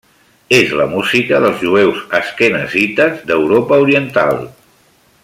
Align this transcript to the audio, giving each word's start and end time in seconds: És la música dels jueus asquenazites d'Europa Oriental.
És 0.59 0.71
la 0.79 0.87
música 0.93 1.41
dels 1.43 1.61
jueus 1.65 2.01
asquenazites 2.21 3.23
d'Europa 3.29 3.81
Oriental. 3.85 4.45